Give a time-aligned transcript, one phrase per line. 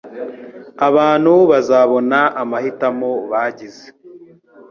[0.87, 3.85] Abantu bazabona amahitamo bagize.